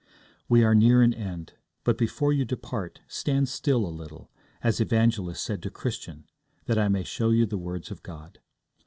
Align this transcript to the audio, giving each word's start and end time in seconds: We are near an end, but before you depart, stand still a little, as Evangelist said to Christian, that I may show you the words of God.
We 0.49 0.63
are 0.63 0.73
near 0.73 1.03
an 1.03 1.13
end, 1.13 1.53
but 1.83 1.95
before 1.95 2.33
you 2.33 2.43
depart, 2.43 3.01
stand 3.07 3.49
still 3.49 3.85
a 3.85 3.93
little, 3.93 4.31
as 4.63 4.81
Evangelist 4.81 5.43
said 5.43 5.61
to 5.61 5.69
Christian, 5.69 6.23
that 6.65 6.79
I 6.79 6.87
may 6.87 7.03
show 7.03 7.29
you 7.29 7.45
the 7.45 7.59
words 7.59 7.91
of 7.91 8.01
God. 8.01 8.39